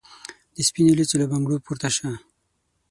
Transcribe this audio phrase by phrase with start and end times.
[0.55, 2.09] د سپینو لېڅو له بنګړو پورته سه